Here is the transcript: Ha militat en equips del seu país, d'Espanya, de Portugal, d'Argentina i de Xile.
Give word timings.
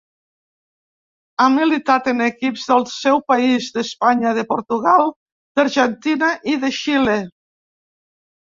Ha 1.43 1.45
militat 1.55 2.09
en 2.13 2.23
equips 2.27 2.63
del 2.71 2.87
seu 2.93 3.21
país, 3.33 3.67
d'Espanya, 3.77 4.33
de 4.39 4.47
Portugal, 4.55 5.13
d'Argentina 5.61 6.33
i 6.55 6.61
de 6.65 6.73
Xile. 6.83 7.21